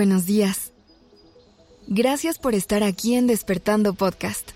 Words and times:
Buenos 0.00 0.24
días. 0.24 0.72
Gracias 1.86 2.38
por 2.38 2.54
estar 2.54 2.82
aquí 2.82 3.16
en 3.16 3.26
Despertando 3.26 3.92
Podcast. 3.92 4.52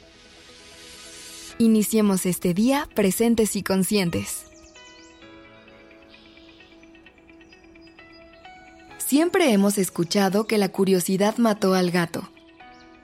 Iniciemos 1.58 2.24
este 2.24 2.54
día 2.54 2.88
presentes 2.94 3.54
y 3.54 3.62
conscientes. 3.62 4.46
Siempre 8.96 9.52
hemos 9.52 9.76
escuchado 9.76 10.46
que 10.46 10.56
la 10.56 10.70
curiosidad 10.70 11.36
mató 11.36 11.74
al 11.74 11.90
gato, 11.90 12.26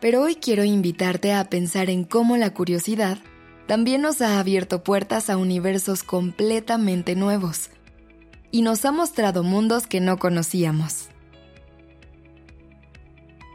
pero 0.00 0.22
hoy 0.22 0.34
quiero 0.34 0.64
invitarte 0.64 1.34
a 1.34 1.44
pensar 1.50 1.90
en 1.90 2.04
cómo 2.04 2.38
la 2.38 2.54
curiosidad 2.54 3.18
también 3.66 4.00
nos 4.00 4.22
ha 4.22 4.40
abierto 4.40 4.82
puertas 4.82 5.28
a 5.28 5.36
universos 5.36 6.02
completamente 6.02 7.16
nuevos 7.16 7.68
y 8.50 8.62
nos 8.62 8.86
ha 8.86 8.92
mostrado 8.92 9.42
mundos 9.42 9.86
que 9.86 10.00
no 10.00 10.18
conocíamos. 10.18 11.10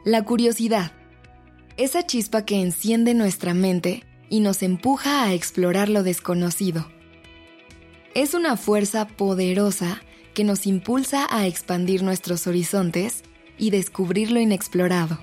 La 0.05 0.21
curiosidad, 0.21 0.91
esa 1.77 2.05
chispa 2.05 2.45
que 2.45 2.61
enciende 2.61 3.15
nuestra 3.15 3.55
mente 3.55 4.03
y 4.29 4.39
nos 4.39 4.61
empuja 4.61 5.23
a 5.23 5.33
explorar 5.33 5.89
lo 5.89 6.03
desconocido. 6.03 6.87
Es 8.13 8.35
una 8.35 8.55
fuerza 8.55 9.07
poderosa 9.07 10.03
que 10.35 10.43
nos 10.43 10.67
impulsa 10.67 11.25
a 11.31 11.47
expandir 11.47 12.03
nuestros 12.03 12.45
horizontes 12.45 13.23
y 13.57 13.71
descubrir 13.71 14.29
lo 14.29 14.39
inexplorado. 14.39 15.17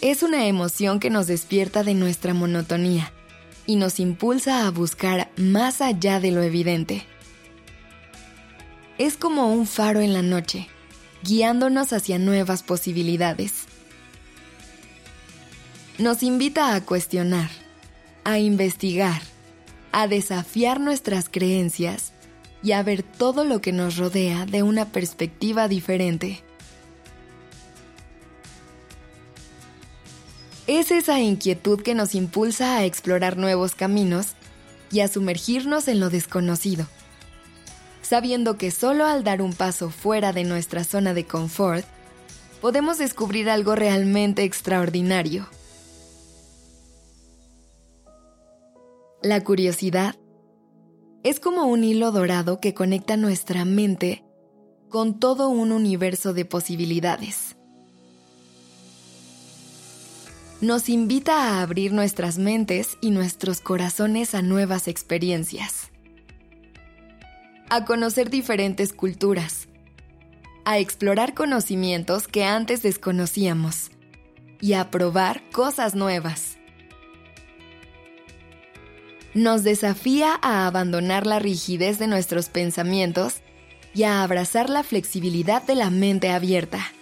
Es 0.00 0.24
una 0.24 0.48
emoción 0.48 0.98
que 0.98 1.08
nos 1.08 1.28
despierta 1.28 1.84
de 1.84 1.94
nuestra 1.94 2.34
monotonía 2.34 3.12
y 3.64 3.76
nos 3.76 4.00
impulsa 4.00 4.66
a 4.66 4.70
buscar 4.72 5.30
más 5.36 5.80
allá 5.80 6.18
de 6.18 6.32
lo 6.32 6.42
evidente. 6.42 7.06
Es 8.98 9.16
como 9.16 9.54
un 9.54 9.68
faro 9.68 10.00
en 10.00 10.12
la 10.12 10.22
noche, 10.22 10.68
guiándonos 11.22 11.92
hacia 11.92 12.18
nuevas 12.18 12.62
posibilidades. 12.62 13.64
Nos 15.98 16.22
invita 16.22 16.74
a 16.74 16.80
cuestionar, 16.80 17.50
a 18.24 18.38
investigar, 18.38 19.22
a 19.92 20.08
desafiar 20.08 20.80
nuestras 20.80 21.28
creencias 21.28 22.12
y 22.62 22.72
a 22.72 22.82
ver 22.82 23.02
todo 23.02 23.44
lo 23.44 23.60
que 23.60 23.72
nos 23.72 23.96
rodea 23.96 24.46
de 24.46 24.62
una 24.62 24.86
perspectiva 24.86 25.68
diferente. 25.68 26.42
Es 30.66 30.92
esa 30.92 31.20
inquietud 31.20 31.82
que 31.82 31.94
nos 31.94 32.14
impulsa 32.14 32.76
a 32.76 32.84
explorar 32.84 33.36
nuevos 33.36 33.74
caminos 33.74 34.28
y 34.92 35.00
a 35.00 35.08
sumergirnos 35.08 35.88
en 35.88 35.98
lo 35.98 36.08
desconocido, 36.08 36.86
sabiendo 38.12 38.58
que 38.58 38.70
solo 38.70 39.06
al 39.06 39.24
dar 39.24 39.40
un 39.40 39.54
paso 39.54 39.88
fuera 39.88 40.34
de 40.34 40.44
nuestra 40.44 40.84
zona 40.84 41.14
de 41.14 41.24
confort, 41.24 41.86
podemos 42.60 42.98
descubrir 42.98 43.48
algo 43.48 43.74
realmente 43.74 44.42
extraordinario. 44.42 45.48
La 49.22 49.42
curiosidad 49.42 50.14
es 51.22 51.40
como 51.40 51.64
un 51.64 51.84
hilo 51.84 52.12
dorado 52.12 52.60
que 52.60 52.74
conecta 52.74 53.16
nuestra 53.16 53.64
mente 53.64 54.22
con 54.90 55.18
todo 55.18 55.48
un 55.48 55.72
universo 55.72 56.34
de 56.34 56.44
posibilidades 56.44 57.56
nos 60.62 60.88
invita 60.88 61.34
a 61.34 61.62
abrir 61.62 61.92
nuestras 61.92 62.38
mentes 62.38 62.96
y 63.00 63.10
nuestros 63.10 63.60
corazones 63.60 64.32
a 64.36 64.42
nuevas 64.42 64.86
experiencias, 64.86 65.81
a 67.72 67.86
conocer 67.86 68.28
diferentes 68.28 68.92
culturas, 68.92 69.66
a 70.66 70.78
explorar 70.78 71.32
conocimientos 71.32 72.28
que 72.28 72.44
antes 72.44 72.82
desconocíamos 72.82 73.90
y 74.60 74.74
a 74.74 74.90
probar 74.90 75.42
cosas 75.52 75.94
nuevas. 75.94 76.58
Nos 79.32 79.64
desafía 79.64 80.38
a 80.42 80.66
abandonar 80.66 81.26
la 81.26 81.38
rigidez 81.38 81.98
de 81.98 82.08
nuestros 82.08 82.50
pensamientos 82.50 83.36
y 83.94 84.02
a 84.02 84.22
abrazar 84.22 84.68
la 84.68 84.82
flexibilidad 84.82 85.62
de 85.62 85.74
la 85.74 85.88
mente 85.88 86.28
abierta. 86.28 86.92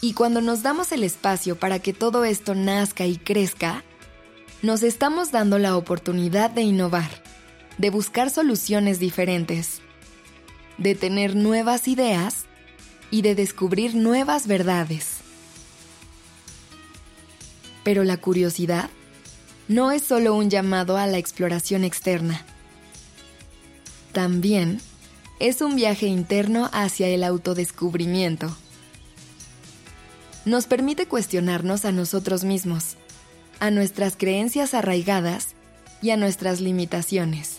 Y 0.00 0.12
cuando 0.12 0.40
nos 0.40 0.62
damos 0.62 0.92
el 0.92 1.02
espacio 1.02 1.58
para 1.58 1.80
que 1.80 1.92
todo 1.92 2.24
esto 2.24 2.54
nazca 2.54 3.04
y 3.04 3.16
crezca, 3.16 3.82
nos 4.62 4.84
estamos 4.84 5.32
dando 5.32 5.58
la 5.58 5.76
oportunidad 5.76 6.50
de 6.50 6.62
innovar, 6.62 7.21
de 7.78 7.90
buscar 7.90 8.30
soluciones 8.30 8.98
diferentes, 8.98 9.80
de 10.78 10.94
tener 10.94 11.36
nuevas 11.36 11.88
ideas 11.88 12.46
y 13.10 13.22
de 13.22 13.34
descubrir 13.34 13.94
nuevas 13.94 14.46
verdades. 14.46 15.18
Pero 17.84 18.04
la 18.04 18.16
curiosidad 18.16 18.90
no 19.68 19.90
es 19.90 20.02
solo 20.02 20.34
un 20.34 20.50
llamado 20.50 20.96
a 20.96 21.06
la 21.06 21.18
exploración 21.18 21.84
externa. 21.84 22.44
También 24.12 24.80
es 25.40 25.60
un 25.60 25.76
viaje 25.76 26.06
interno 26.06 26.68
hacia 26.72 27.08
el 27.08 27.24
autodescubrimiento 27.24 28.56
nos 30.44 30.66
permite 30.66 31.06
cuestionarnos 31.06 31.84
a 31.84 31.92
nosotros 31.92 32.42
mismos, 32.42 32.96
a 33.60 33.70
nuestras 33.70 34.16
creencias 34.16 34.74
arraigadas 34.74 35.54
y 36.00 36.10
a 36.10 36.16
nuestras 36.16 36.60
limitaciones. 36.60 37.51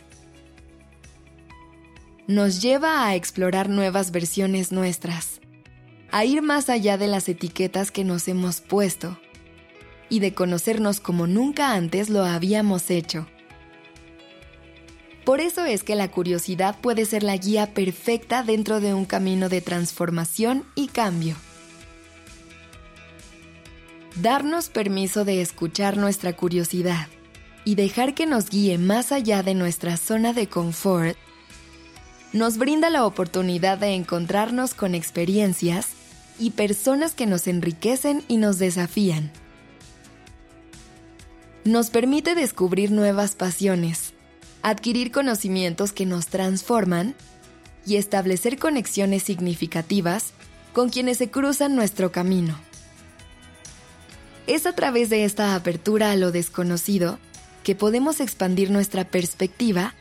Nos 2.27 2.61
lleva 2.61 3.05
a 3.05 3.15
explorar 3.15 3.67
nuevas 3.67 4.11
versiones 4.11 4.71
nuestras, 4.71 5.41
a 6.09 6.23
ir 6.23 6.41
más 6.41 6.69
allá 6.69 6.97
de 6.97 7.07
las 7.07 7.27
etiquetas 7.27 7.91
que 7.91 8.05
nos 8.05 8.29
hemos 8.29 8.61
puesto 8.61 9.19
y 10.07 10.19
de 10.19 10.33
conocernos 10.33 11.01
como 11.01 11.27
nunca 11.27 11.73
antes 11.73 12.09
lo 12.09 12.23
habíamos 12.23 12.89
hecho. 12.91 13.27
Por 15.25 15.41
eso 15.41 15.65
es 15.65 15.83
que 15.83 15.95
la 15.95 16.11
curiosidad 16.11 16.79
puede 16.79 17.03
ser 17.03 17.23
la 17.23 17.35
guía 17.35 17.73
perfecta 17.73 18.41
dentro 18.41 18.79
de 18.79 18.93
un 18.93 19.03
camino 19.03 19.49
de 19.49 19.59
transformación 19.59 20.63
y 20.75 20.87
cambio. 20.87 21.35
Darnos 24.21 24.69
permiso 24.69 25.25
de 25.25 25.41
escuchar 25.41 25.97
nuestra 25.97 26.31
curiosidad 26.31 27.09
y 27.65 27.75
dejar 27.75 28.13
que 28.13 28.25
nos 28.27 28.49
guíe 28.49 28.77
más 28.77 29.11
allá 29.11 29.43
de 29.43 29.55
nuestra 29.55 29.97
zona 29.97 30.31
de 30.31 30.47
confort 30.47 31.17
nos 32.33 32.57
brinda 32.57 32.89
la 32.89 33.05
oportunidad 33.05 33.77
de 33.77 33.93
encontrarnos 33.93 34.73
con 34.73 34.95
experiencias 34.95 35.89
y 36.39 36.51
personas 36.51 37.13
que 37.13 37.27
nos 37.27 37.47
enriquecen 37.47 38.23
y 38.27 38.37
nos 38.37 38.57
desafían. 38.57 39.31
Nos 41.63 41.91
permite 41.91 42.33
descubrir 42.33 42.91
nuevas 42.91 43.35
pasiones, 43.35 44.13
adquirir 44.63 45.11
conocimientos 45.11 45.93
que 45.93 46.07
nos 46.07 46.27
transforman 46.27 47.15
y 47.85 47.97
establecer 47.97 48.57
conexiones 48.57 49.23
significativas 49.23 50.33
con 50.73 50.89
quienes 50.89 51.19
se 51.19 51.29
cruzan 51.29 51.75
nuestro 51.75 52.11
camino. 52.11 52.57
Es 54.47 54.65
a 54.65 54.73
través 54.73 55.09
de 55.11 55.23
esta 55.23 55.53
apertura 55.53 56.11
a 56.11 56.15
lo 56.15 56.31
desconocido 56.31 57.19
que 57.63 57.75
podemos 57.75 58.19
expandir 58.19 58.71
nuestra 58.71 59.05
perspectiva 59.05 59.93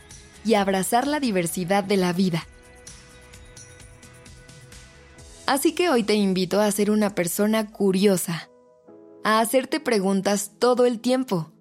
y 0.44 0.54
abrazar 0.54 1.06
la 1.06 1.20
diversidad 1.20 1.84
de 1.84 1.96
la 1.96 2.12
vida. 2.12 2.46
Así 5.46 5.72
que 5.72 5.90
hoy 5.90 6.02
te 6.02 6.14
invito 6.14 6.60
a 6.60 6.70
ser 6.70 6.90
una 6.90 7.14
persona 7.14 7.70
curiosa, 7.70 8.48
a 9.24 9.40
hacerte 9.40 9.80
preguntas 9.80 10.52
todo 10.58 10.86
el 10.86 11.00
tiempo, 11.00 11.52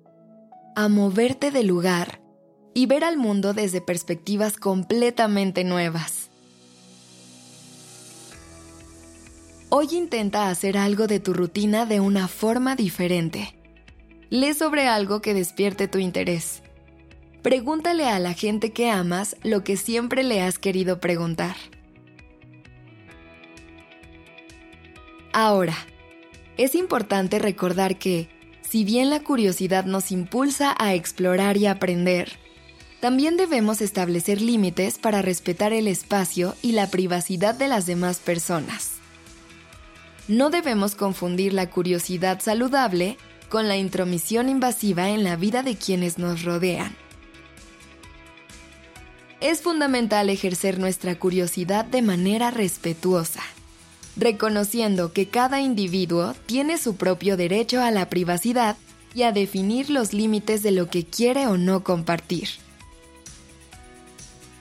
a 0.75 0.88
moverte 0.88 1.51
de 1.51 1.63
lugar 1.63 2.22
y 2.74 2.86
ver 2.86 3.04
al 3.04 3.18
mundo 3.18 3.54
desde 3.54 3.81
perspectivas 3.81 4.57
completamente 4.57 5.63
nuevas. 5.63 6.30
Hoy 9.69 9.88
intenta 9.94 10.50
hacer 10.50 10.77
algo 10.77 11.07
de 11.07 11.19
tu 11.19 11.34
rutina 11.34 11.86
de 11.86 12.00
una 12.00 12.27
forma 12.27 12.75
diferente. 12.75 13.56
Lee 14.30 14.54
sobre 14.54 14.88
algo 14.88 15.22
que 15.22 15.34
despierte 15.34 15.88
tu 15.88 15.98
interés. 15.98 16.62
Pregúntale 17.41 18.07
a 18.07 18.19
la 18.19 18.33
gente 18.33 18.71
que 18.71 18.89
amas 18.91 19.35
lo 19.43 19.63
que 19.63 19.75
siempre 19.75 20.23
le 20.23 20.41
has 20.41 20.59
querido 20.59 20.99
preguntar. 20.99 21.55
Ahora, 25.33 25.75
es 26.57 26.75
importante 26.75 27.39
recordar 27.39 27.97
que, 27.97 28.29
si 28.61 28.83
bien 28.83 29.09
la 29.09 29.21
curiosidad 29.21 29.85
nos 29.85 30.11
impulsa 30.11 30.75
a 30.77 30.93
explorar 30.93 31.57
y 31.57 31.65
aprender, 31.65 32.33
también 32.99 33.38
debemos 33.38 33.81
establecer 33.81 34.41
límites 34.41 34.99
para 34.99 35.23
respetar 35.23 35.73
el 35.73 35.88
espacio 35.88 36.55
y 36.61 36.73
la 36.73 36.91
privacidad 36.91 37.55
de 37.55 37.67
las 37.67 37.88
demás 37.88 38.19
personas. 38.19 38.91
No 40.27 40.51
debemos 40.51 40.93
confundir 40.93 41.53
la 41.53 41.71
curiosidad 41.71 42.39
saludable 42.39 43.17
con 43.49 43.67
la 43.67 43.77
intromisión 43.77 44.47
invasiva 44.47 45.09
en 45.09 45.23
la 45.23 45.35
vida 45.35 45.63
de 45.63 45.75
quienes 45.75 46.19
nos 46.19 46.43
rodean. 46.43 47.00
Es 49.41 49.63
fundamental 49.63 50.29
ejercer 50.29 50.77
nuestra 50.77 51.17
curiosidad 51.17 51.83
de 51.83 52.03
manera 52.03 52.51
respetuosa, 52.51 53.41
reconociendo 54.15 55.13
que 55.13 55.29
cada 55.29 55.59
individuo 55.61 56.35
tiene 56.45 56.77
su 56.77 56.95
propio 56.95 57.38
derecho 57.38 57.81
a 57.81 57.89
la 57.89 58.07
privacidad 58.07 58.77
y 59.15 59.23
a 59.23 59.31
definir 59.31 59.89
los 59.89 60.13
límites 60.13 60.61
de 60.61 60.71
lo 60.71 60.89
que 60.89 61.05
quiere 61.05 61.47
o 61.47 61.57
no 61.57 61.83
compartir. 61.83 62.49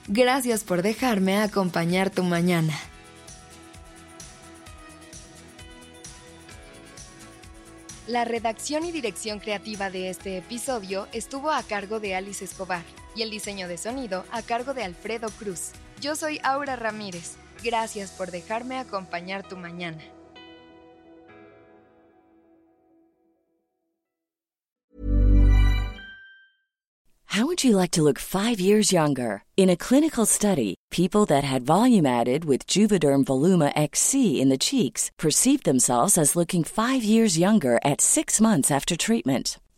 Gracias 0.07 0.63
por 0.63 0.81
dejarme 0.81 1.37
acompañar 1.37 2.09
tu 2.09 2.23
mañana. 2.23 2.77
La 8.07 8.25
redacción 8.25 8.83
y 8.83 8.91
dirección 8.91 9.39
creativa 9.39 9.91
de 9.91 10.09
este 10.09 10.37
episodio 10.37 11.07
estuvo 11.13 11.51
a 11.51 11.61
cargo 11.61 11.99
de 11.99 12.15
Alice 12.15 12.43
Escobar 12.43 12.83
y 13.15 13.21
el 13.23 13.29
diseño 13.29 13.67
de 13.67 13.77
sonido 13.77 14.25
a 14.31 14.41
cargo 14.41 14.73
de 14.73 14.83
Alfredo 14.83 15.29
Cruz. 15.29 15.71
Yo 16.01 16.15
soy 16.15 16.39
Aura 16.43 16.75
Ramírez. 16.75 17.35
Gracias 17.63 18.11
por 18.11 18.31
dejarme 18.31 18.77
acompañar 18.77 19.47
tu 19.47 19.55
mañana. 19.57 20.01
How 27.33 27.45
would 27.45 27.63
you 27.63 27.77
like 27.77 27.91
to 27.91 28.03
look 28.03 28.19
5 28.19 28.59
years 28.59 28.91
younger? 28.91 29.43
In 29.55 29.69
a 29.69 29.77
clinical 29.77 30.25
study, 30.25 30.75
people 30.89 31.25
that 31.27 31.45
had 31.45 31.65
volume 31.65 32.05
added 32.05 32.43
with 32.43 32.67
Juvederm 32.67 33.23
Voluma 33.23 33.71
XC 33.73 34.41
in 34.41 34.49
the 34.49 34.57
cheeks 34.57 35.11
perceived 35.17 35.63
themselves 35.63 36.17
as 36.17 36.35
looking 36.35 36.65
5 36.65 37.05
years 37.05 37.37
younger 37.37 37.79
at 37.85 38.01
6 38.01 38.41
months 38.41 38.69
after 38.69 38.97
treatment. 38.97 39.59